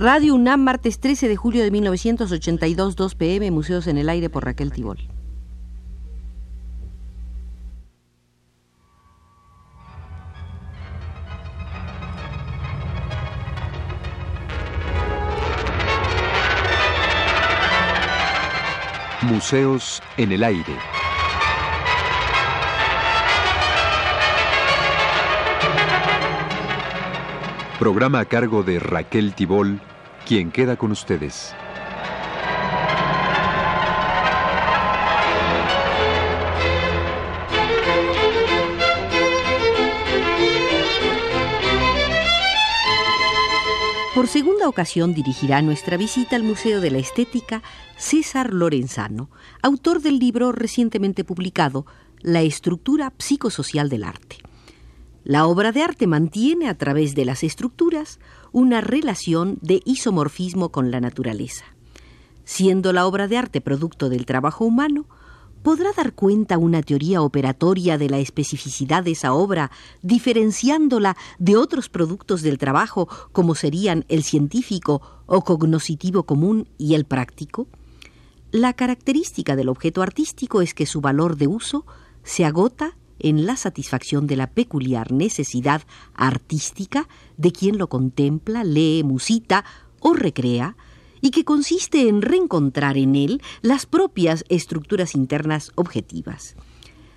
Radio 0.00 0.34
UNAM, 0.34 0.62
martes 0.62 0.98
13 0.98 1.28
de 1.28 1.36
julio 1.36 1.62
de 1.62 1.70
1982, 1.70 2.96
2 2.96 3.14
pm, 3.16 3.50
Museos 3.50 3.86
en 3.86 3.98
el 3.98 4.08
Aire 4.08 4.30
por 4.30 4.46
Raquel 4.46 4.72
Tibol. 4.72 4.96
Museos 19.20 20.02
en 20.16 20.32
el 20.32 20.44
Aire. 20.44 20.99
Programa 27.80 28.20
a 28.20 28.26
cargo 28.26 28.62
de 28.62 28.78
Raquel 28.78 29.34
Tibol, 29.34 29.80
quien 30.26 30.50
queda 30.50 30.76
con 30.76 30.92
ustedes. 30.92 31.54
Por 44.14 44.28
segunda 44.28 44.68
ocasión 44.68 45.14
dirigirá 45.14 45.62
nuestra 45.62 45.96
visita 45.96 46.36
al 46.36 46.42
Museo 46.42 46.82
de 46.82 46.90
la 46.90 46.98
Estética 46.98 47.62
César 47.96 48.52
Lorenzano, 48.52 49.30
autor 49.62 50.02
del 50.02 50.18
libro 50.18 50.52
recientemente 50.52 51.24
publicado 51.24 51.86
La 52.20 52.42
estructura 52.42 53.14
psicosocial 53.16 53.88
del 53.88 54.04
arte. 54.04 54.49
La 55.24 55.46
obra 55.46 55.70
de 55.70 55.82
arte 55.82 56.06
mantiene 56.06 56.68
a 56.68 56.78
través 56.78 57.14
de 57.14 57.24
las 57.24 57.44
estructuras 57.44 58.20
una 58.52 58.80
relación 58.80 59.58
de 59.60 59.82
isomorfismo 59.84 60.70
con 60.70 60.90
la 60.90 61.00
naturaleza. 61.00 61.64
Siendo 62.44 62.92
la 62.92 63.06
obra 63.06 63.28
de 63.28 63.36
arte 63.36 63.60
producto 63.60 64.08
del 64.08 64.24
trabajo 64.24 64.64
humano, 64.64 65.06
¿podrá 65.62 65.92
dar 65.92 66.14
cuenta 66.14 66.56
una 66.56 66.82
teoría 66.82 67.20
operatoria 67.20 67.98
de 67.98 68.08
la 68.08 68.18
especificidad 68.18 69.04
de 69.04 69.10
esa 69.10 69.34
obra, 69.34 69.70
diferenciándola 70.02 71.16
de 71.38 71.56
otros 71.56 71.90
productos 71.90 72.40
del 72.40 72.56
trabajo 72.56 73.08
como 73.32 73.54
serían 73.54 74.06
el 74.08 74.22
científico 74.22 75.02
o 75.26 75.44
cognoscitivo 75.44 76.22
común 76.22 76.66
y 76.78 76.94
el 76.94 77.04
práctico? 77.04 77.68
La 78.52 78.72
característica 78.72 79.54
del 79.54 79.68
objeto 79.68 80.02
artístico 80.02 80.62
es 80.62 80.72
que 80.72 80.86
su 80.86 81.02
valor 81.02 81.36
de 81.36 81.46
uso 81.46 81.84
se 82.24 82.44
agota 82.44 82.96
en 83.22 83.46
la 83.46 83.56
satisfacción 83.56 84.26
de 84.26 84.36
la 84.36 84.50
peculiar 84.50 85.12
necesidad 85.12 85.82
artística 86.14 87.08
de 87.36 87.52
quien 87.52 87.78
lo 87.78 87.88
contempla, 87.88 88.64
lee, 88.64 89.02
musita 89.04 89.64
o 90.00 90.14
recrea, 90.14 90.76
y 91.20 91.30
que 91.30 91.44
consiste 91.44 92.08
en 92.08 92.22
reencontrar 92.22 92.96
en 92.96 93.14
él 93.14 93.42
las 93.62 93.86
propias 93.86 94.44
estructuras 94.48 95.14
internas 95.14 95.72
objetivas. 95.74 96.56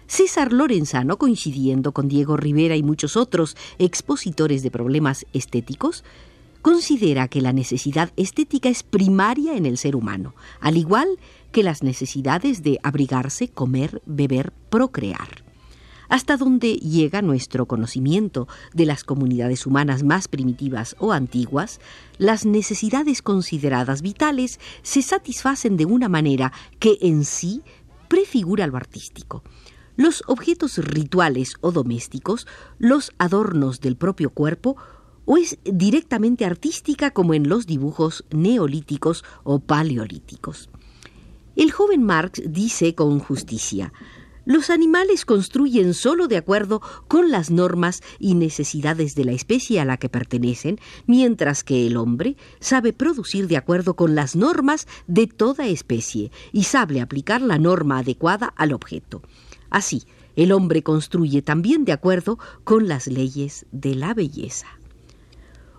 César 0.08 0.52
Lorenzano, 0.52 1.18
coincidiendo 1.18 1.94
con 1.94 2.08
Diego 2.08 2.38
Rivera 2.38 2.76
y 2.76 2.84
muchos 2.84 3.16
otros 3.18 3.56
expositores 3.80 4.62
de 4.62 4.72
problemas 4.72 5.26
estéticos, 5.34 6.04
considera 6.62 7.28
que 7.28 7.42
la 7.42 7.54
necesidad 7.54 8.12
estética 8.16 8.70
es 8.70 8.84
primaria 8.84 9.56
en 9.56 9.66
el 9.66 9.78
ser 9.78 9.96
humano, 9.96 10.36
al 10.60 10.78
igual 10.78 11.08
que 11.52 11.64
las 11.64 11.84
necesidades 11.84 12.64
de 12.64 12.80
abrigarse, 12.84 13.48
comer, 13.48 14.02
beber, 14.06 14.54
procrear 14.70 15.44
hasta 16.10 16.38
dónde 16.38 16.74
llega 16.76 17.22
nuestro 17.22 17.66
conocimiento 17.66 18.48
de 18.74 18.86
las 18.86 19.04
comunidades 19.04 19.66
humanas 19.66 20.04
más 20.04 20.28
primitivas 20.28 20.96
o 21.00 21.12
antiguas, 21.12 21.80
las 22.18 22.46
necesidades 22.46 23.22
consideradas 23.22 24.02
vitales 24.02 24.60
se 24.82 25.02
satisfacen 25.02 25.78
de 25.78 25.86
una 25.86 26.10
manera 26.10 26.52
que 26.80 26.98
en 27.02 27.26
sí 27.26 27.62
prefigura 28.08 28.68
lo 28.68 28.78
artístico. 28.78 29.44
Los 29.96 30.24
objetos 30.28 30.78
rituales 30.78 31.56
o 31.62 31.72
domésticos, 31.72 32.48
los 32.80 33.12
adornos 33.18 33.80
del 33.80 33.96
propio 33.96 34.32
cuerpo, 34.32 34.76
o 35.26 35.38
es 35.38 35.58
directamente 35.64 36.46
artística 36.46 37.12
como 37.12 37.34
en 37.34 37.48
los 37.48 37.66
dibujos 37.66 38.26
neolíticos 38.32 39.24
o 39.44 39.60
paleolíticos. 39.60 40.70
El 41.56 41.72
joven 41.72 42.04
Marx 42.04 42.42
dice 42.46 42.96
con 42.96 43.20
justicia, 43.20 43.94
los 44.46 44.70
animales 44.70 45.26
construyen 45.26 45.94
solo 45.94 46.28
de 46.28 46.38
acuerdo 46.38 46.82
con 47.08 47.32
las 47.32 47.50
normas 47.50 48.02
y 48.20 48.36
necesidades 48.36 49.16
de 49.16 49.26
la 49.26 49.32
especie 49.32 49.80
a 49.80 49.86
la 49.86 49.98
que 49.98 50.10
pertenecen, 50.10 50.80
mientras 51.06 51.64
que 51.64 51.88
el 51.88 51.98
hombre 51.98 52.36
sabe 52.60 52.94
producir 52.94 53.48
de 53.48 53.58
acuerdo 53.58 53.96
con 53.96 54.16
las 54.16 54.36
normas 54.36 54.88
de 55.08 55.28
toda 55.28 55.68
especie 55.68 56.32
y 56.52 56.64
sabe 56.64 57.02
aplicar 57.02 57.42
la 57.42 57.58
norma 57.58 58.00
adecuada 58.00 58.54
al 58.58 58.74
objeto. 58.74 59.22
Así, 59.70 60.04
el 60.36 60.52
hombre 60.52 60.84
construye 60.84 61.42
también 61.42 61.86
de 61.86 61.94
acuerdo 61.94 62.38
con 62.64 62.88
las 62.88 63.08
leyes 63.08 63.66
de 63.72 63.96
la 63.96 64.14
belleza. 64.14 64.68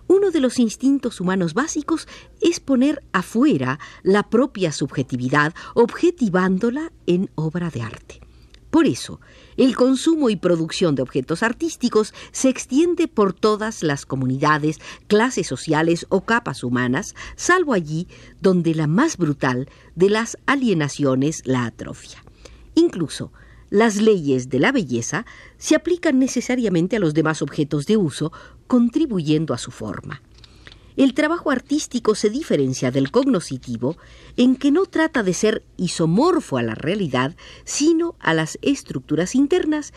Uno 0.07 0.31
de 0.31 0.39
los 0.39 0.59
instintos 0.59 1.19
humanos 1.19 1.53
básicos 1.53 2.07
es 2.41 2.59
poner 2.59 3.03
afuera 3.11 3.79
la 4.03 4.23
propia 4.23 4.71
subjetividad, 4.71 5.53
objetivándola 5.73 6.91
en 7.07 7.31
obra 7.35 7.69
de 7.69 7.81
arte. 7.81 8.24
Por 8.75 8.87
eso, 8.87 9.21
el 9.55 9.73
consumo 9.73 10.29
y 10.29 10.35
producción 10.35 10.95
de 10.95 11.01
objetos 11.01 11.43
artísticos 11.43 12.13
se 12.33 12.49
extiende 12.49 13.07
por 13.07 13.31
todas 13.31 13.83
las 13.83 14.05
comunidades, 14.05 14.81
clases 15.07 15.47
sociales 15.47 16.05
o 16.09 16.25
capas 16.25 16.61
humanas, 16.61 17.15
salvo 17.37 17.71
allí 17.71 18.09
donde 18.41 18.75
la 18.75 18.87
más 18.87 19.15
brutal 19.15 19.69
de 19.95 20.09
las 20.09 20.37
alienaciones 20.45 21.41
la 21.45 21.63
atrofia. 21.67 22.21
Incluso, 22.73 23.31
las 23.69 23.95
leyes 23.95 24.49
de 24.49 24.59
la 24.59 24.73
belleza 24.73 25.25
se 25.57 25.75
aplican 25.75 26.19
necesariamente 26.19 26.97
a 26.97 26.99
los 26.99 27.13
demás 27.13 27.41
objetos 27.41 27.85
de 27.85 27.95
uso, 27.95 28.33
contribuyendo 28.67 29.53
a 29.53 29.57
su 29.57 29.71
forma. 29.71 30.21
El 30.97 31.13
trabajo 31.13 31.51
artístico 31.51 32.15
se 32.15 32.29
diferencia 32.29 32.89
del 32.89 33.11
cognoscitivo 33.11 33.97
en 34.37 34.55
que 34.55 34.71
no 34.71 34.85
trata 34.85 35.23
de 35.23 35.33
ser 35.33 35.63
isomorfo 35.77 36.57
a 36.57 36.63
la 36.63 36.75
realidad, 36.75 37.35
sino 37.65 38.15
a 38.19 38.33
las 38.33 38.57
estructuras 38.61 39.35
internas 39.35 39.93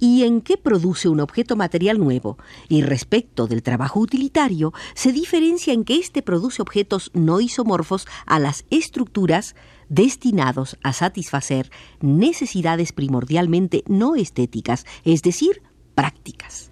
y 0.00 0.24
en 0.24 0.40
que 0.40 0.56
produce 0.56 1.08
un 1.08 1.20
objeto 1.20 1.56
material 1.56 1.98
nuevo, 1.98 2.36
y 2.68 2.82
respecto 2.82 3.46
del 3.46 3.62
trabajo 3.62 4.00
utilitario, 4.00 4.72
se 4.94 5.12
diferencia 5.12 5.72
en 5.72 5.84
que 5.84 5.96
éste 5.96 6.20
produce 6.20 6.60
objetos 6.60 7.10
no 7.14 7.40
isomorfos 7.40 8.06
a 8.26 8.38
las 8.38 8.64
estructuras 8.70 9.54
destinados 9.88 10.76
a 10.82 10.92
satisfacer 10.92 11.70
necesidades 12.00 12.92
primordialmente 12.92 13.84
no 13.86 14.16
estéticas, 14.16 14.84
es 15.04 15.22
decir, 15.22 15.62
prácticas. 15.94 16.70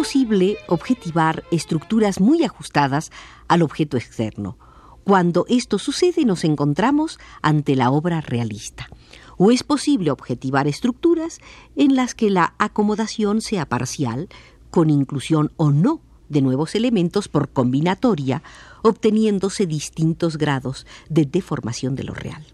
Posible 0.00 0.56
objetivar 0.66 1.44
estructuras 1.50 2.20
muy 2.20 2.42
ajustadas 2.42 3.12
al 3.48 3.60
objeto 3.60 3.98
externo. 3.98 4.56
Cuando 5.04 5.44
esto 5.46 5.78
sucede 5.78 6.24
nos 6.24 6.42
encontramos 6.44 7.18
ante 7.42 7.76
la 7.76 7.90
obra 7.90 8.22
realista. 8.22 8.88
O 9.36 9.50
es 9.50 9.62
posible 9.62 10.10
objetivar 10.10 10.66
estructuras 10.66 11.38
en 11.76 11.96
las 11.96 12.14
que 12.14 12.30
la 12.30 12.54
acomodación 12.56 13.42
sea 13.42 13.66
parcial, 13.68 14.30
con 14.70 14.88
inclusión 14.88 15.52
o 15.58 15.70
no 15.70 16.00
de 16.30 16.40
nuevos 16.40 16.74
elementos 16.74 17.28
por 17.28 17.50
combinatoria, 17.50 18.42
obteniéndose 18.80 19.66
distintos 19.66 20.38
grados 20.38 20.86
de 21.10 21.26
deformación 21.26 21.94
de 21.94 22.04
lo 22.04 22.14
real. 22.14 22.46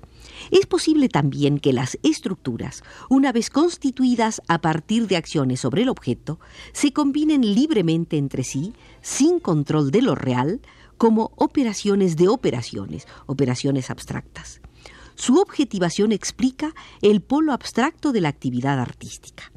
Es 0.50 0.66
posible 0.66 1.08
también 1.08 1.58
que 1.58 1.72
las 1.72 1.98
estructuras, 2.02 2.82
una 3.08 3.32
vez 3.32 3.50
constituidas 3.50 4.42
a 4.48 4.60
partir 4.60 5.06
de 5.08 5.16
acciones 5.16 5.60
sobre 5.60 5.82
el 5.82 5.88
objeto, 5.88 6.38
se 6.72 6.92
combinen 6.92 7.42
libremente 7.42 8.16
entre 8.16 8.44
sí, 8.44 8.74
sin 9.00 9.40
control 9.40 9.90
de 9.90 10.02
lo 10.02 10.14
real, 10.14 10.60
como 10.96 11.32
operaciones 11.36 12.16
de 12.16 12.28
operaciones, 12.28 13.06
operaciones 13.26 13.90
abstractas. 13.90 14.60
Su 15.14 15.38
objetivación 15.38 16.12
explica 16.12 16.74
el 17.00 17.22
polo 17.22 17.52
abstracto 17.52 18.12
de 18.12 18.20
la 18.20 18.28
actividad 18.28 18.78
artística. 18.78 19.50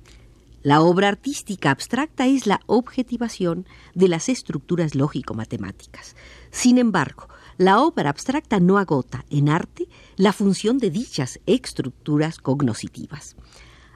La 0.61 0.81
obra 0.81 1.07
artística 1.07 1.71
abstracta 1.71 2.27
es 2.27 2.45
la 2.45 2.59
objetivación 2.65 3.65
de 3.93 4.09
las 4.09 4.27
estructuras 4.27 4.93
lógico-matemáticas. 4.93 6.17
Sin 6.51 6.77
embargo, 6.77 7.29
la 7.59 7.81
obra 7.81 8.09
abstracta 8.09 8.61
no 8.61 8.77
agota 8.77 9.25
en 9.29 9.49
arte 9.49 9.89
la 10.15 10.31
función 10.31 10.77
de 10.77 10.89
dichas 10.89 11.41
estructuras 11.45 12.37
cognoscitivas. 12.37 13.35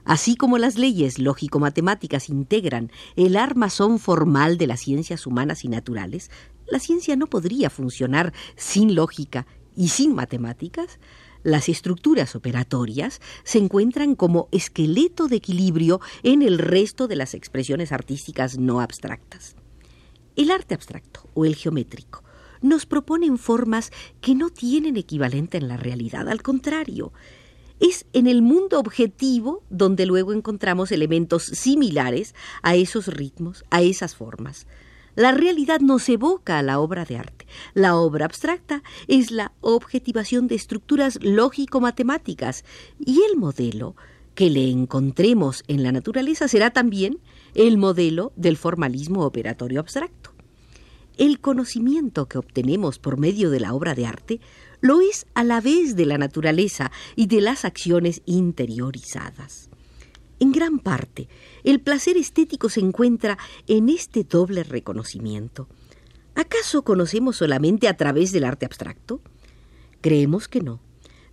Así 0.04 0.36
como 0.36 0.58
las 0.58 0.78
leyes 0.78 1.18
lógico-matemáticas 1.18 2.28
integran 2.28 2.92
el 3.16 3.38
armazón 3.38 4.00
formal 4.00 4.58
de 4.58 4.68
las 4.68 4.82
ciencias 4.82 5.26
humanas 5.26 5.64
y 5.64 5.70
naturales, 5.70 6.30
la 6.68 6.80
ciencia 6.80 7.16
no 7.16 7.28
podría 7.28 7.70
funcionar 7.70 8.34
sin 8.58 8.96
lógica 8.96 9.48
y 9.76 9.88
sin 9.88 10.14
matemáticas, 10.14 11.00
Las 11.46 11.68
estructuras 11.68 12.38
operatorias 12.38 13.20
se 13.44 13.60
encuentran 13.60 14.16
como 14.16 14.48
esqueleto 14.54 15.28
de 15.28 15.36
equilibrio 15.36 16.00
en 16.24 16.42
el 16.42 16.58
resto 16.58 17.10
de 17.10 17.18
las 17.18 17.34
expresiones 17.34 17.92
artísticas 17.92 18.58
no 18.58 18.80
abstractas. 18.80 19.58
El 20.38 20.52
arte 20.52 20.74
abstracto 20.74 21.30
o 21.34 21.44
el 21.44 21.56
geométrico 21.56 22.24
nos 22.64 22.88
proponen 22.88 23.38
formas 23.38 23.92
que 24.22 24.34
no 24.34 24.50
tienen 24.50 24.98
equivalente 24.98 25.58
en 25.58 25.68
la 25.68 25.78
realidad, 25.78 26.28
al 26.28 26.42
contrario, 26.42 27.14
es 27.80 28.06
en 28.14 28.28
el 28.28 28.42
mundo 28.42 28.80
objetivo 28.80 29.64
donde 29.70 30.06
luego 30.06 30.34
encontramos 30.34 30.92
elementos 30.92 31.44
similares 31.44 32.34
a 32.62 32.76
esos 32.76 33.08
ritmos, 33.08 33.66
a 33.70 33.82
esas 33.82 34.16
formas. 34.16 34.68
La 35.16 35.32
realidad 35.32 35.80
nos 35.80 36.10
evoca 36.10 36.58
a 36.58 36.64
la 36.64 36.80
obra 36.80 37.06
de 37.06 37.18
arte. 37.18 37.46
La 37.74 37.96
obra 37.96 38.26
abstracta 38.26 38.82
es 39.08 39.30
la 39.30 39.52
objetivación 39.62 40.48
de 40.48 40.56
estructuras 40.56 41.20
lógico-matemáticas 41.22 42.66
y 43.00 43.22
el 43.30 43.38
modelo 43.38 43.96
que 44.34 44.50
le 44.50 44.72
encontremos 44.72 45.64
en 45.68 45.84
la 45.84 45.92
naturaleza 45.92 46.48
será 46.48 46.72
también 46.72 47.20
el 47.54 47.78
modelo 47.78 48.34
del 48.36 48.58
formalismo 48.58 49.24
operatorio 49.24 49.80
abstracto. 49.80 50.33
El 51.18 51.40
conocimiento 51.40 52.28
que 52.28 52.40
obtenemos 52.40 52.98
por 52.98 53.18
medio 53.18 53.52
de 53.52 53.60
la 53.60 53.76
obra 53.76 53.94
de 53.94 54.08
arte 54.08 54.42
lo 54.82 55.00
es 55.00 55.28
a 55.36 55.44
la 55.44 55.62
vez 55.62 55.96
de 55.96 56.08
la 56.08 56.18
naturaleza 56.18 56.92
y 57.16 57.28
de 57.28 57.40
las 57.40 57.66
acciones 57.66 58.24
interiorizadas. 58.26 59.70
En 60.40 60.52
gran 60.52 60.80
parte, 60.80 61.30
el 61.64 61.80
placer 61.82 62.18
estético 62.18 62.68
se 62.68 62.80
encuentra 62.80 63.38
en 63.68 63.90
este 63.90 64.24
doble 64.24 64.64
reconocimiento. 64.64 65.70
¿Acaso 66.34 66.84
conocemos 66.84 67.38
solamente 67.38 67.88
a 67.88 67.96
través 67.96 68.32
del 68.32 68.44
arte 68.44 68.66
abstracto? 68.66 69.22
Creemos 70.02 70.48
que 70.48 70.62
no. 70.62 70.82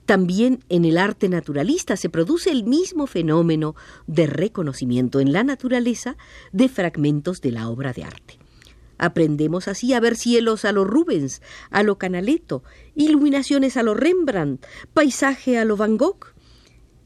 También 0.05 0.62
en 0.69 0.85
el 0.85 0.99
arte 0.99 1.31
naturalista 1.31 1.97
se 1.97 2.11
produce 2.11 2.50
el 2.50 2.65
mismo 2.65 3.06
fenómeno 3.06 3.75
de 4.06 4.27
reconocimiento 4.27 5.21
en 5.21 5.32
la 5.32 5.43
naturaleza 5.43 6.19
de 6.53 6.69
fragmentos 6.69 7.41
de 7.41 7.53
la 7.53 7.69
obra 7.69 7.94
de 7.94 8.05
arte. 8.05 8.38
Aprendemos 9.02 9.67
así 9.67 9.94
a 9.94 10.00
ver 10.00 10.14
cielos 10.14 10.67
a 10.67 10.73
lo 10.73 10.85
Rubens, 10.85 11.41
a 11.70 11.82
lo 11.82 11.97
Canaletto, 11.97 12.62
iluminaciones 12.94 13.79
a 13.79 13.82
lo 13.82 13.94
Rembrandt, 13.94 14.67
paisaje 14.93 15.58
a 15.58 15.64
lo 15.64 15.79
Van 15.79 15.97
Gogh, 15.97 16.35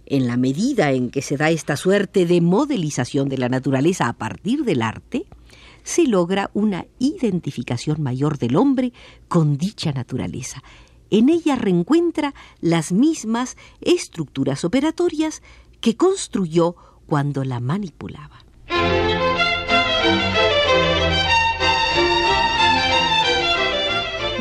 en 0.07 0.27
la 0.27 0.37
medida 0.37 0.91
en 0.91 1.11
que 1.11 1.23
se 1.23 1.37
da 1.37 1.51
esta 1.51 1.77
suerte 1.77 2.27
de 2.27 2.41
modelización 2.41 3.29
de 3.29 3.39
la 3.39 3.49
naturaleza 3.49 4.09
a 4.09 4.13
partir 4.15 4.65
del 4.65 4.83
arte, 4.83 5.27
se 5.85 6.07
logra 6.07 6.51
una 6.53 6.87
identificación 6.99 8.03
mayor 8.03 8.39
del 8.39 8.57
hombre 8.57 8.93
con 9.29 9.57
dicha 9.57 9.93
naturaleza. 9.93 10.65
En 11.11 11.29
ella 11.29 11.55
reencuentra 11.55 12.35
las 12.61 12.91
mismas 12.91 13.57
estructuras 13.81 14.65
operatorias 14.65 15.43
que 15.81 15.97
construyó 15.97 16.75
cuando 17.07 17.45
la 17.45 17.61
manipulaba. 17.61 18.45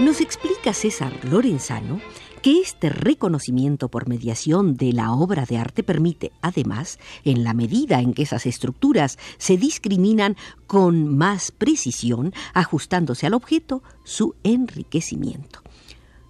Nos 0.03 0.19
explica 0.19 0.73
César 0.73 1.13
Lorenzano 1.23 2.01
que 2.41 2.59
este 2.59 2.89
reconocimiento 2.89 3.87
por 3.87 4.09
mediación 4.09 4.75
de 4.75 4.91
la 4.91 5.13
obra 5.13 5.45
de 5.45 5.57
arte 5.57 5.81
permite, 5.81 6.33
además, 6.41 6.99
en 7.23 7.45
la 7.45 7.53
medida 7.53 8.01
en 8.01 8.13
que 8.13 8.23
esas 8.23 8.45
estructuras 8.45 9.17
se 9.37 9.55
discriminan 9.55 10.35
con 10.67 11.15
más 11.15 11.53
precisión, 11.53 12.33
ajustándose 12.53 13.27
al 13.27 13.33
objeto, 13.33 13.81
su 14.03 14.35
enriquecimiento. 14.43 15.61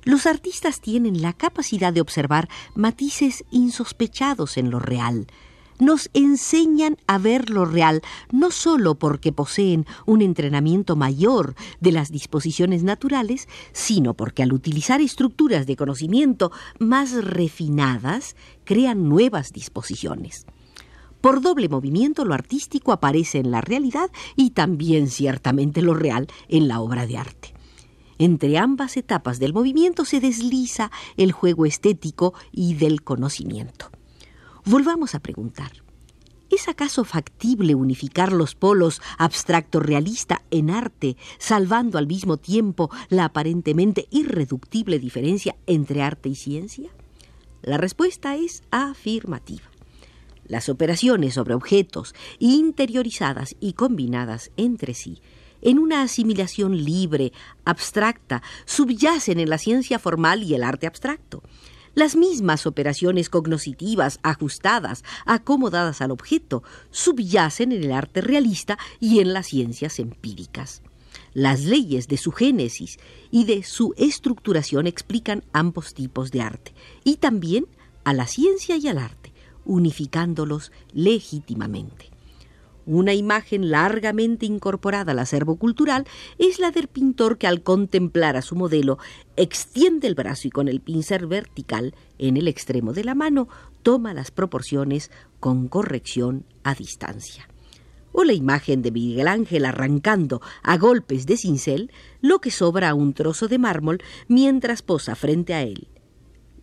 Los 0.04 0.28
artistas 0.28 0.80
tienen 0.80 1.24
la 1.24 1.34
capacidad 1.34 1.92
de 1.92 2.02
observar 2.02 2.50
matices 2.76 3.44
insospechados 3.50 4.58
en 4.58 4.70
lo 4.70 4.78
real, 4.78 5.26
nos 5.80 6.10
enseñan 6.14 6.98
a 7.08 7.18
ver 7.18 7.50
lo 7.50 7.66
real, 7.66 8.02
no 8.32 8.52
solo 8.52 8.96
porque 8.96 9.32
poseen 9.32 9.86
un 10.06 10.22
entrenamiento 10.22 10.96
mayor 10.96 11.56
de 11.80 11.92
las 11.92 12.12
disposiciones 12.12 12.84
naturales, 12.84 13.48
sino 13.72 14.14
porque 14.14 14.44
al 14.44 14.54
utilizar 14.54 15.02
estructuras 15.02 15.66
de 15.66 15.76
conocimiento 15.76 16.52
más 16.80 17.14
refinadas, 17.14 18.36
crean 18.64 19.10
nuevas 19.10 19.54
disposiciones. 19.54 20.46
Por 21.22 21.42
doble 21.42 21.70
movimiento 21.70 22.26
lo 22.26 22.34
artístico 22.34 22.92
aparece 22.92 23.40
en 23.40 23.50
la 23.50 23.62
realidad 23.62 24.12
y 24.36 24.50
también 24.50 25.08
ciertamente 25.08 25.82
lo 25.82 25.94
real 25.94 26.28
en 26.50 26.68
la 26.68 26.82
obra 26.82 27.08
de 27.08 27.18
arte. 27.18 27.54
Entre 28.18 28.58
ambas 28.58 28.98
etapas 28.98 29.40
del 29.40 29.54
movimiento 29.54 30.06
se 30.06 30.20
desliza 30.20 30.92
el 31.16 31.32
juego 31.32 31.66
estético 31.66 32.34
y 32.52 32.74
del 32.76 33.04
conocimiento. 33.04 33.90
Volvamos 34.66 35.14
a 35.14 35.20
preguntar. 35.20 35.72
¿Es 36.50 36.70
acaso 36.70 37.04
factible 37.04 37.76
unificar 37.76 38.32
los 38.32 38.56
polos 38.56 39.02
abstracto-realista 39.18 40.44
en 40.52 40.70
arte, 40.70 41.18
salvando 41.38 41.98
al 41.98 42.08
mismo 42.08 42.38
tiempo 42.38 42.90
la 43.10 43.26
aparentemente 43.26 44.08
irreductible 44.10 45.00
diferencia 45.00 45.58
entre 45.68 46.02
arte 46.02 46.30
y 46.30 46.36
ciencia? 46.36 46.92
La 47.62 47.78
respuesta 47.78 48.38
es 48.38 48.64
afirmativa. 48.72 49.66
Las 50.46 50.70
operaciones 50.70 51.34
sobre 51.34 51.56
objetos 51.56 52.16
interiorizadas 52.40 53.58
y 53.60 53.74
combinadas 53.74 54.52
entre 54.56 54.94
sí 54.94 55.22
en 55.64 55.80
una 55.80 56.02
asimilación 56.02 56.84
libre, 56.84 57.32
abstracta, 57.66 58.44
subyacen 58.66 59.40
en 59.40 59.50
la 59.50 59.58
ciencia 59.58 59.98
formal 59.98 60.44
y 60.44 60.54
el 60.54 60.64
arte 60.64 60.88
abstracto. 60.88 61.42
Las 61.96 62.16
mismas 62.16 62.66
operaciones 62.66 63.30
cognoscitivas, 63.30 64.20
ajustadas, 64.24 65.04
acomodadas 65.26 66.02
al 66.02 66.10
objeto, 66.10 66.64
subyacen 66.90 67.72
en 67.72 67.84
el 67.84 67.92
arte 67.92 68.22
realista 68.22 68.80
y 69.00 69.20
en 69.20 69.32
las 69.32 69.48
ciencias 69.48 70.00
empíricas. 70.00 70.82
Las 71.36 71.62
leyes 71.66 72.08
de 72.08 72.18
su 72.18 72.32
génesis 72.32 72.98
y 73.30 73.46
de 73.46 73.64
su 73.64 73.94
estructuración 73.98 74.88
explican 74.88 75.44
ambos 75.54 75.94
tipos 75.94 76.32
de 76.32 76.42
arte, 76.42 76.74
y 77.04 77.18
también 77.18 77.68
a 78.04 78.14
la 78.14 78.26
ciencia 78.26 78.76
y 78.76 78.88
al 78.88 78.98
arte, 78.98 79.32
unificándolos 79.66 80.72
legítimamente. 80.94 82.13
Una 82.86 83.14
imagen 83.14 83.72
largamente 83.72 84.46
incorporada 84.46 85.14
al 85.14 85.20
acervo 85.20 85.56
cultural 85.56 86.06
es 86.38 86.60
la 86.60 86.72
del 86.72 86.88
pintor 86.88 87.38
que 87.38 87.48
al 87.48 87.64
contemplar 87.64 88.36
a 88.36 88.42
su 88.42 88.56
modelo 88.56 88.98
extiende 89.38 90.08
el 90.08 90.16
brazo 90.16 90.50
y 90.50 90.52
con 90.52 90.68
el 90.68 90.82
pincel 90.82 91.28
vertical 91.28 91.96
en 92.18 92.36
el 92.36 92.48
extremo 92.48 92.92
de 92.92 93.06
la 93.06 93.16
mano 93.16 93.48
toma 93.84 94.14
las 94.14 94.32
proporciones 94.32 95.12
con 95.40 95.70
corrección 95.70 96.46
a 96.64 96.76
distancia. 96.76 97.48
O 98.12 98.26
la 98.26 98.34
imagen 98.34 98.82
de 98.82 98.92
Miguel 98.92 99.28
Ángel 99.28 99.66
arrancando 99.66 100.42
a 100.62 100.78
golpes 100.78 101.26
de 101.26 101.38
cincel 101.38 101.92
lo 102.22 102.40
que 102.40 102.52
sobra 102.52 102.90
a 102.90 102.94
un 102.94 103.14
trozo 103.14 103.48
de 103.48 103.58
mármol 103.58 104.04
mientras 104.28 104.82
posa 104.82 105.16
frente 105.16 105.54
a 105.54 105.64
él. 105.64 105.88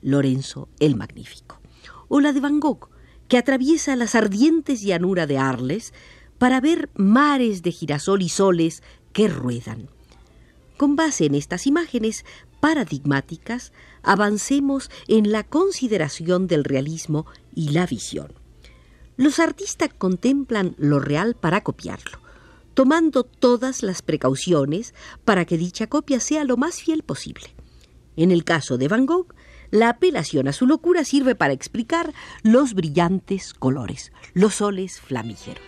Lorenzo 0.03 0.69
el 0.79 0.97
Magnífico. 0.97 1.61
O 2.09 2.21
la 2.21 2.33
de 2.33 2.41
Van 2.41 2.61
Gogh, 2.61 2.89
que 3.31 3.39
atraviesa 3.39 3.95
las 3.95 4.17
ardientes 4.17 4.83
llanuras 4.83 5.29
de 5.29 5.39
Arles 5.39 5.95
para 6.37 6.61
ver 6.61 6.91
mares 6.97 7.63
de 7.63 7.71
girasol 7.71 8.23
y 8.23 8.29
soles 8.29 8.83
que 9.13 9.29
ruedan. 9.29 9.89
Con 10.77 10.97
base 10.97 11.27
en 11.27 11.37
estas 11.37 11.69
imágenes 11.69 12.25
paradigmáticas, 12.59 13.73
avancemos 14.03 14.91
en 15.07 15.31
la 15.31 15.45
consideración 15.45 16.49
del 16.49 16.65
realismo 16.65 17.25
y 17.55 17.69
la 17.69 17.87
visión. 17.87 18.33
Los 19.17 19.39
artistas 19.39 19.91
contemplan 19.97 20.75
lo 20.77 20.99
real 20.99 21.37
para 21.37 21.63
copiarlo, 21.63 22.19
tomando 22.75 23.23
todas 23.23 23.85
las 23.85 24.03
precauciones 24.03 24.93
para 25.25 25.45
que 25.45 25.57
dicha 25.57 25.87
copia 25.87 26.19
sea 26.19 26.43
lo 26.43 26.57
más 26.57 26.83
fiel 26.83 27.05
posible. 27.05 27.55
En 28.17 28.33
el 28.33 28.43
caso 28.43 28.77
de 28.77 28.89
Van 28.89 29.07
Gogh, 29.07 29.33
la 29.71 29.91
apelación 29.91 30.49
a 30.49 30.53
su 30.53 30.67
locura 30.67 31.05
sirve 31.05 31.35
para 31.35 31.53
explicar 31.53 32.13
los 32.43 32.75
brillantes 32.75 33.55
colores, 33.55 34.13
los 34.35 34.57
soles 34.57 35.01
flamígeros. 35.01 35.65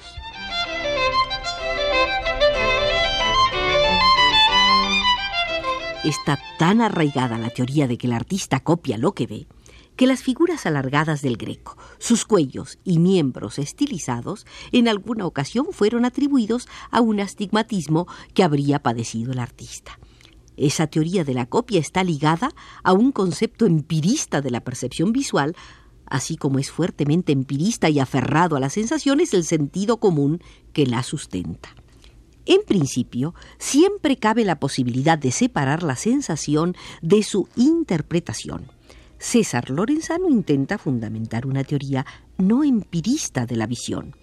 Está 6.04 6.38
tan 6.58 6.80
arraigada 6.80 7.38
la 7.38 7.50
teoría 7.50 7.86
de 7.86 7.96
que 7.96 8.08
el 8.08 8.12
artista 8.12 8.58
copia 8.58 8.98
lo 8.98 9.12
que 9.12 9.28
ve, 9.28 9.46
que 9.94 10.08
las 10.08 10.22
figuras 10.22 10.66
alargadas 10.66 11.22
del 11.22 11.36
Greco, 11.36 11.76
sus 11.98 12.24
cuellos 12.24 12.80
y 12.82 12.98
miembros 12.98 13.60
estilizados, 13.60 14.44
en 14.72 14.88
alguna 14.88 15.26
ocasión 15.26 15.66
fueron 15.70 16.04
atribuidos 16.04 16.66
a 16.90 17.00
un 17.00 17.20
astigmatismo 17.20 18.08
que 18.34 18.42
habría 18.42 18.82
padecido 18.82 19.30
el 19.30 19.38
artista. 19.38 19.98
Esa 20.56 20.86
teoría 20.86 21.24
de 21.24 21.34
la 21.34 21.46
copia 21.46 21.80
está 21.80 22.04
ligada 22.04 22.50
a 22.82 22.92
un 22.92 23.12
concepto 23.12 23.66
empirista 23.66 24.40
de 24.40 24.50
la 24.50 24.60
percepción 24.60 25.12
visual, 25.12 25.56
así 26.06 26.36
como 26.36 26.58
es 26.58 26.70
fuertemente 26.70 27.32
empirista 27.32 27.88
y 27.88 27.98
aferrado 27.98 28.56
a 28.56 28.60
las 28.60 28.74
sensaciones 28.74 29.32
el 29.34 29.44
sentido 29.44 29.98
común 29.98 30.42
que 30.72 30.86
la 30.86 31.02
sustenta. 31.02 31.74
En 32.44 32.62
principio, 32.66 33.34
siempre 33.58 34.16
cabe 34.16 34.44
la 34.44 34.58
posibilidad 34.58 35.16
de 35.16 35.30
separar 35.30 35.82
la 35.82 35.96
sensación 35.96 36.76
de 37.00 37.22
su 37.22 37.48
interpretación. 37.56 38.66
César 39.18 39.70
Lorenzano 39.70 40.28
intenta 40.28 40.76
fundamentar 40.76 41.46
una 41.46 41.62
teoría 41.62 42.04
no 42.38 42.64
empirista 42.64 43.46
de 43.46 43.54
la 43.54 43.68
visión. 43.68 44.16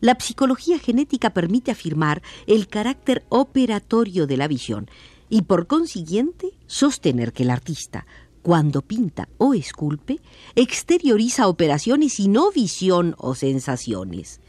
La 0.00 0.16
psicología 0.18 0.78
genética 0.78 1.30
permite 1.30 1.70
afirmar 1.70 2.22
el 2.46 2.68
carácter 2.68 3.24
operatorio 3.28 4.26
de 4.26 4.36
la 4.38 4.48
visión 4.48 4.88
y 5.28 5.42
por 5.42 5.66
consiguiente 5.66 6.52
sostener 6.66 7.32
que 7.32 7.42
el 7.42 7.50
artista, 7.50 8.06
cuando 8.42 8.82
pinta 8.82 9.28
o 9.38 9.54
esculpe, 9.54 10.20
exterioriza 10.54 11.48
operaciones 11.48 12.18
y 12.20 12.28
no 12.28 12.50
visión 12.50 13.14
o 13.18 13.34
sensaciones. 13.34 14.40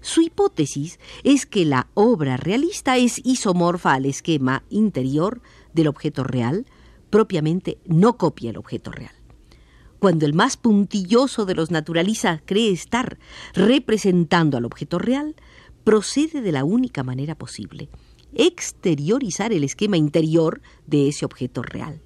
Su 0.00 0.22
hipótesis 0.22 0.98
es 1.24 1.46
que 1.46 1.64
la 1.64 1.88
obra 1.94 2.36
realista 2.36 2.96
es 2.96 3.20
isomorfa 3.24 3.94
al 3.94 4.06
esquema 4.06 4.62
interior 4.70 5.40
del 5.72 5.88
objeto 5.88 6.24
real, 6.24 6.66
propiamente 7.10 7.78
no 7.84 8.16
copia 8.16 8.50
el 8.50 8.58
objeto 8.58 8.92
real. 8.92 9.12
Cuando 9.98 10.26
el 10.26 10.34
más 10.34 10.56
puntilloso 10.56 11.44
de 11.44 11.54
los 11.54 11.70
naturalistas 11.70 12.40
cree 12.44 12.70
estar 12.70 13.18
representando 13.54 14.56
al 14.56 14.64
objeto 14.64 14.98
real, 14.98 15.34
procede 15.82 16.40
de 16.40 16.52
la 16.52 16.64
única 16.64 17.02
manera 17.02 17.34
posible, 17.34 17.88
exteriorizar 18.34 19.52
el 19.52 19.64
esquema 19.64 19.96
interior 19.96 20.60
de 20.86 21.08
ese 21.08 21.24
objeto 21.24 21.62
real. 21.62 22.00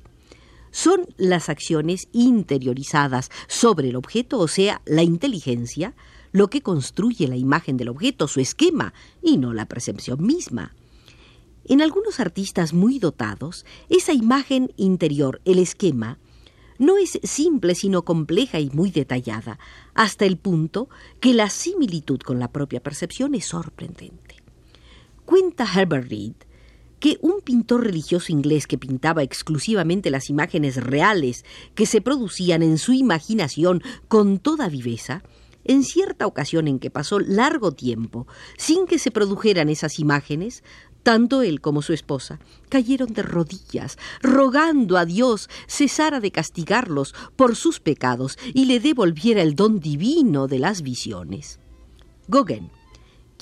Son 0.70 1.06
las 1.18 1.48
acciones 1.48 2.08
interiorizadas 2.12 3.30
sobre 3.46 3.90
el 3.90 3.96
objeto, 3.96 4.38
o 4.38 4.48
sea, 4.48 4.80
la 4.86 5.02
inteligencia, 5.02 5.94
lo 6.32 6.48
que 6.48 6.62
construye 6.62 7.28
la 7.28 7.36
imagen 7.36 7.76
del 7.76 7.90
objeto, 7.90 8.26
su 8.26 8.40
esquema, 8.40 8.94
y 9.22 9.36
no 9.36 9.52
la 9.52 9.66
percepción 9.66 10.24
misma. 10.24 10.74
En 11.64 11.82
algunos 11.82 12.20
artistas 12.20 12.72
muy 12.72 12.98
dotados, 12.98 13.66
esa 13.88 14.12
imagen 14.12 14.72
interior, 14.76 15.40
el 15.44 15.58
esquema, 15.58 16.18
no 16.78 16.96
es 16.96 17.20
simple 17.22 17.74
sino 17.74 18.02
compleja 18.04 18.58
y 18.58 18.70
muy 18.70 18.90
detallada, 18.90 19.58
hasta 19.94 20.24
el 20.24 20.38
punto 20.38 20.88
que 21.20 21.34
la 21.34 21.50
similitud 21.50 22.18
con 22.20 22.40
la 22.40 22.50
propia 22.50 22.82
percepción 22.82 23.34
es 23.34 23.44
sorprendente. 23.44 24.41
Cuenta 25.32 25.64
Herbert 25.64 26.10
Reed 26.10 26.34
que 27.00 27.16
un 27.22 27.40
pintor 27.40 27.84
religioso 27.84 28.32
inglés 28.32 28.66
que 28.66 28.76
pintaba 28.76 29.22
exclusivamente 29.22 30.10
las 30.10 30.28
imágenes 30.28 30.76
reales 30.76 31.46
que 31.74 31.86
se 31.86 32.02
producían 32.02 32.62
en 32.62 32.76
su 32.76 32.92
imaginación 32.92 33.82
con 34.08 34.38
toda 34.38 34.68
viveza, 34.68 35.22
en 35.64 35.84
cierta 35.84 36.26
ocasión 36.26 36.68
en 36.68 36.78
que 36.78 36.90
pasó 36.90 37.18
largo 37.18 37.72
tiempo 37.72 38.26
sin 38.58 38.86
que 38.86 38.98
se 38.98 39.10
produjeran 39.10 39.70
esas 39.70 39.98
imágenes, 40.00 40.64
tanto 41.02 41.40
él 41.40 41.62
como 41.62 41.80
su 41.80 41.94
esposa 41.94 42.38
cayeron 42.68 43.14
de 43.14 43.22
rodillas, 43.22 43.96
rogando 44.20 44.98
a 44.98 45.06
Dios 45.06 45.48
cesara 45.66 46.20
de 46.20 46.30
castigarlos 46.30 47.14
por 47.36 47.56
sus 47.56 47.80
pecados 47.80 48.36
y 48.52 48.66
le 48.66 48.80
devolviera 48.80 49.40
el 49.40 49.54
don 49.56 49.80
divino 49.80 50.46
de 50.46 50.58
las 50.58 50.82
visiones. 50.82 51.58
Gauguin, 52.28 52.70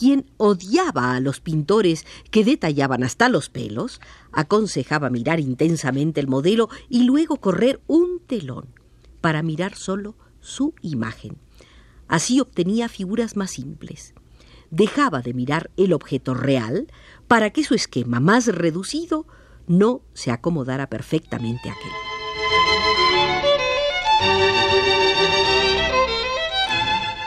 quien 0.01 0.31
odiaba 0.39 1.15
a 1.15 1.21
los 1.21 1.41
pintores 1.41 2.07
que 2.31 2.43
detallaban 2.43 3.05
hasta 3.05 3.29
los 3.29 3.51
pelos, 3.51 4.01
aconsejaba 4.33 5.11
mirar 5.11 5.41
intensamente 5.41 6.21
el 6.21 6.27
modelo 6.27 6.71
y 6.89 7.05
luego 7.05 7.37
correr 7.37 7.83
un 7.87 8.19
telón 8.27 8.65
para 9.21 9.43
mirar 9.43 9.75
solo 9.75 10.17
su 10.41 10.73
imagen. 10.81 11.37
Así 12.09 12.41
obtenía 12.41 12.89
figuras 12.89 13.37
más 13.37 13.51
simples 13.51 14.15
dejaba 14.71 15.21
de 15.21 15.35
mirar 15.35 15.71
el 15.77 15.93
objeto 15.93 16.33
real 16.33 16.87
para 17.27 17.51
que 17.51 17.65
su 17.65 17.75
esquema 17.75 18.21
más 18.21 18.47
reducido 18.47 19.27
no 19.67 20.03
se 20.15 20.31
acomodara 20.31 20.89
perfectamente 20.89 21.69
a 21.69 21.73
aquel. 21.73 21.91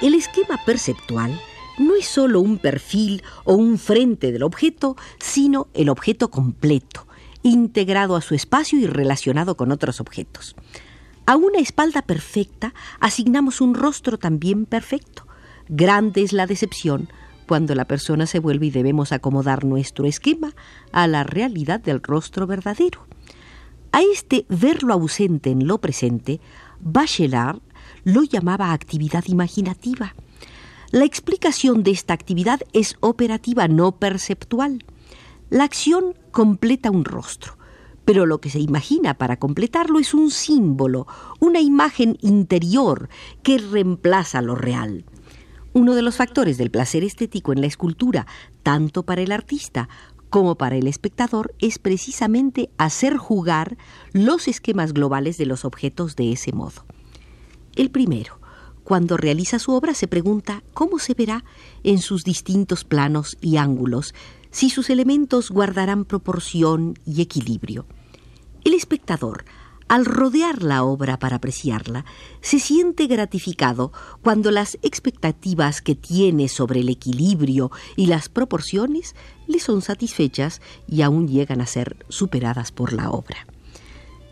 El 0.01 0.15
esquema 0.15 0.58
perceptual 0.65 1.38
no 1.77 1.96
es 1.96 2.06
sólo 2.06 2.39
un 2.42 2.58
perfil 2.58 3.24
o 3.44 3.56
un 3.56 3.77
frente 3.77 4.32
del 4.32 4.44
objeto, 4.44 4.96
sino 5.20 5.68
el 5.74 5.89
objeto 5.89 6.30
completo, 6.30 7.08
integrado 7.42 8.15
a 8.15 8.22
su 8.22 8.36
espacio 8.36 8.80
y 8.80 8.88
relacionado 8.88 9.56
con 9.56 9.72
otros 9.72 10.00
objetos. 10.00 10.56
A 11.25 11.36
una 11.36 11.60
espalda 11.60 12.01
perfecta 12.01 12.74
asignamos 13.00 13.62
un 13.62 13.75
rostro 13.75 14.18
también 14.18 14.65
perfecto. 14.65 15.25
Grande 15.70 16.22
es 16.22 16.34
la 16.34 16.48
decepción 16.48 17.10
cuando 17.48 17.75
la 17.75 17.86
persona 17.86 18.25
se 18.25 18.39
vuelve 18.39 18.68
y 18.68 18.72
debemos 18.72 19.12
acomodar 19.12 19.63
nuestro 19.63 20.06
esquema 20.06 20.53
a 20.92 21.08
la 21.08 21.24
realidad 21.24 21.80
del 21.80 22.01
rostro 22.01 22.48
verdadero. 22.48 23.06
A 23.92 24.01
este 24.01 24.46
verlo 24.50 24.94
ausente 24.94 25.51
en 25.51 25.68
lo 25.68 25.80
presente, 25.80 26.42
Bachelard 26.80 27.62
lo 28.03 28.24
llamaba 28.24 28.74
actividad 28.74 29.24
imaginativa. 29.27 30.15
La 30.93 31.05
explicación 31.05 31.81
de 31.81 31.89
esta 31.89 32.13
actividad 32.13 32.59
es 32.71 32.97
operativa, 33.00 33.67
no 33.67 33.93
perceptual. 33.93 34.85
La 35.50 35.63
acción 35.63 36.13
completa 36.29 36.91
un 36.91 37.03
rostro, 37.03 37.57
pero 38.05 38.27
lo 38.27 38.39
que 38.39 38.51
se 38.51 38.59
imagina 38.59 39.15
para 39.15 39.38
completarlo 39.38 39.97
es 39.97 40.13
un 40.13 40.29
símbolo, 40.29 41.07
una 41.39 41.62
imagen 41.62 42.19
interior 42.21 43.09
que 43.41 43.57
reemplaza 43.57 44.43
lo 44.43 44.53
real. 44.53 45.03
Uno 45.73 45.95
de 45.95 46.03
los 46.03 46.17
factores 46.17 46.59
del 46.59 46.69
placer 46.69 47.03
estético 47.03 47.53
en 47.53 47.62
la 47.62 47.67
escultura, 47.67 48.27
tanto 48.62 49.01
para 49.01 49.23
el 49.23 49.31
artista 49.31 49.89
como 50.29 50.59
para 50.59 50.75
el 50.75 50.85
espectador, 50.85 51.55
es 51.57 51.79
precisamente 51.79 52.69
hacer 52.77 53.17
jugar 53.17 53.77
los 54.12 54.47
esquemas 54.47 54.93
globales 54.93 55.39
de 55.39 55.47
los 55.47 55.65
objetos 55.65 56.15
de 56.15 56.33
ese 56.33 56.51
modo. 56.51 56.85
El 57.75 57.89
primero, 57.89 58.42
cuando 58.84 59.18
realiza 59.18 59.60
su 59.60 59.72
obra, 59.72 59.94
se 59.94 60.08
pregunta 60.08 60.63
cómo 60.74 61.00
se 61.00 61.13
verá 61.13 61.44
en 61.84 62.00
sus 62.00 62.24
distintos 62.24 62.84
planos 62.84 63.38
y 63.42 63.58
ángulos, 63.58 64.13
si 64.52 64.70
sus 64.70 64.90
elementos 64.90 65.50
guardarán 65.50 66.06
proporción 66.06 67.00
y 67.06 67.22
equilibrio. 67.22 67.86
El 68.63 68.74
espectador, 68.74 69.46
al 69.88 70.06
rodear 70.06 70.63
la 70.63 70.84
obra 70.84 71.18
para 71.20 71.38
apreciarla, 71.38 72.06
se 72.42 72.60
siente 72.60 73.08
gratificado 73.08 73.92
cuando 74.22 74.52
las 74.52 74.78
expectativas 74.82 75.82
que 75.82 75.96
tiene 75.96 76.48
sobre 76.48 76.80
el 76.80 76.90
equilibrio 76.90 77.72
y 77.96 78.08
las 78.08 78.30
proporciones 78.30 79.16
le 79.48 79.60
son 79.60 79.82
satisfechas 79.82 80.62
y 80.88 81.02
aún 81.02 81.28
llegan 81.28 81.62
a 81.62 81.66
ser 81.66 82.06
superadas 82.10 82.72
por 82.72 82.94
la 82.94 83.12
obra. 83.12 83.48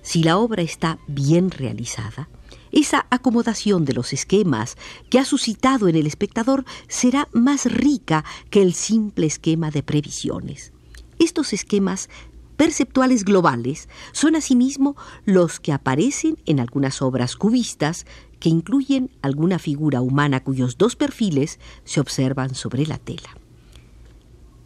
Si 0.01 0.23
la 0.23 0.37
obra 0.37 0.61
está 0.61 0.97
bien 1.07 1.51
realizada, 1.51 2.29
esa 2.71 3.05
acomodación 3.09 3.85
de 3.85 3.93
los 3.93 4.13
esquemas 4.13 4.77
que 5.09 5.19
ha 5.19 5.25
suscitado 5.25 5.87
en 5.87 5.95
el 5.95 6.07
espectador 6.07 6.65
será 6.87 7.27
más 7.33 7.65
rica 7.71 8.23
que 8.49 8.61
el 8.61 8.73
simple 8.73 9.25
esquema 9.25 9.71
de 9.71 9.83
previsiones. 9.83 10.71
Estos 11.19 11.53
esquemas 11.53 12.09
perceptuales 12.57 13.25
globales 13.25 13.89
son 14.11 14.35
asimismo 14.35 14.95
los 15.25 15.59
que 15.59 15.73
aparecen 15.73 16.37
en 16.45 16.59
algunas 16.59 17.01
obras 17.01 17.35
cubistas 17.35 18.05
que 18.39 18.49
incluyen 18.49 19.09
alguna 19.21 19.59
figura 19.59 20.01
humana 20.01 20.43
cuyos 20.43 20.77
dos 20.77 20.95
perfiles 20.95 21.59
se 21.85 21.99
observan 21.99 22.55
sobre 22.55 22.85
la 22.85 22.97
tela. 22.97 23.37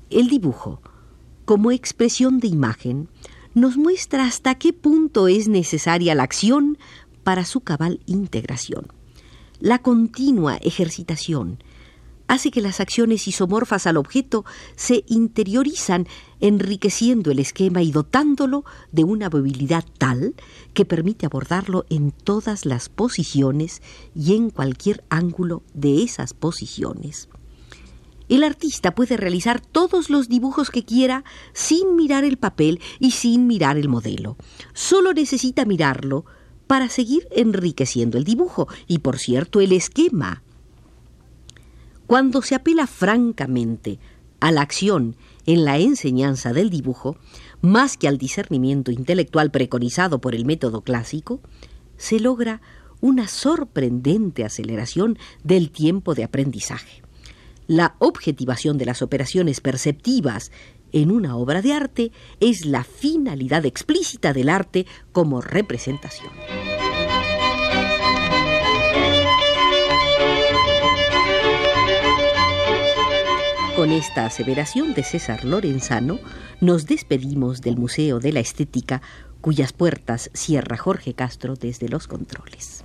El 0.10 0.28
dibujo, 0.28 0.82
como 1.46 1.72
expresión 1.72 2.40
de 2.40 2.48
imagen, 2.48 3.10
nos 3.54 3.78
muestra 3.78 4.26
hasta 4.26 4.56
qué 4.56 4.74
punto 4.74 5.30
es 5.30 5.48
necesaria 5.48 6.14
la 6.16 6.24
acción 6.24 6.78
para 7.26 7.44
su 7.44 7.62
cabal 7.62 8.00
integración. 8.06 8.88
La 9.60 9.80
continua 9.80 10.58
ejercitación 10.58 11.58
hace 12.28 12.52
que 12.52 12.62
las 12.62 12.80
acciones 12.80 13.28
isomorfas 13.28 13.88
al 13.88 13.98
objeto 13.98 14.46
se 14.76 15.04
interiorizan, 15.08 16.08
enriqueciendo 16.40 17.32
el 17.32 17.40
esquema 17.40 17.82
y 17.82 17.92
dotándolo 17.92 18.64
de 18.92 19.04
una 19.04 19.30
movilidad 19.30 19.86
tal 19.98 20.36
que 20.74 20.86
permite 20.86 21.26
abordarlo 21.26 21.86
en 21.90 22.12
todas 22.12 22.66
las 22.66 22.90
posiciones 22.90 23.82
y 24.16 24.36
en 24.36 24.52
cualquier 24.52 25.04
ángulo 25.10 25.64
de 25.74 26.04
esas 26.04 26.34
posiciones. 26.34 27.28
El 28.30 28.44
artista 28.44 28.94
puede 28.94 29.18
realizar 29.18 29.62
todos 29.62 30.10
los 30.12 30.30
dibujos 30.30 30.70
que 30.70 30.86
quiera 30.86 31.24
sin 31.54 31.96
mirar 31.96 32.24
el 32.24 32.38
papel 32.38 32.82
y 33.00 33.12
sin 33.12 33.48
mirar 33.48 33.78
el 33.78 33.90
modelo. 33.90 34.38
Solo 34.74 35.14
necesita 35.14 35.66
mirarlo 35.66 36.26
para 36.68 36.90
seguir 36.90 37.28
enriqueciendo 37.32 38.18
el 38.18 38.24
dibujo 38.24 38.68
y, 38.88 39.00
por 39.00 39.20
cierto, 39.20 39.62
el 39.62 39.72
esquema 39.72 40.44
cuando 42.08 42.44
se 42.44 42.54
apela 42.54 42.86
francamente 42.86 44.00
a 44.40 44.52
la 44.52 44.62
acción 44.62 45.16
en 45.48 45.66
la 45.66 45.80
enseñanza 45.80 46.54
del 46.54 46.70
dibujo, 46.70 47.18
más 47.62 47.98
que 47.98 48.08
al 48.08 48.18
discernimiento 48.18 48.92
intelectual 48.92 49.50
preconizado 49.50 50.22
por 50.22 50.36
el 50.36 50.46
método 50.46 50.82
clásico, 50.82 51.42
se 51.98 52.20
logra 52.20 52.62
una 53.02 53.28
sorprendente 53.28 54.44
aceleración 54.44 55.18
del 55.44 55.72
tiempo 55.72 56.14
de 56.14 56.24
aprendizaje. 56.24 57.05
La 57.68 57.96
objetivación 58.00 58.78
de 58.78 58.86
las 58.86 59.02
operaciones 59.02 59.60
perceptivas 59.60 60.52
en 60.92 61.12
una 61.12 61.36
obra 61.36 61.64
de 61.64 61.74
arte 61.74 62.12
es 62.40 62.66
la 62.66 62.84
finalidad 62.84 63.66
explícita 63.66 64.34
del 64.34 64.50
arte 64.50 64.86
como 65.12 65.42
representación. 65.42 66.32
Con 73.76 73.92
esta 73.92 74.28
aseveración 74.28 74.94
de 74.94 75.04
César 75.04 75.44
Lorenzano, 75.44 76.20
nos 76.62 76.86
despedimos 76.86 77.62
del 77.62 77.78
Museo 77.78 78.20
de 78.20 78.32
la 78.32 78.40
Estética, 78.40 79.02
cuyas 79.42 79.74
puertas 79.74 80.30
cierra 80.34 80.78
Jorge 80.78 81.14
Castro 81.14 81.56
desde 81.56 81.90
los 81.90 82.08
controles. 82.08 82.85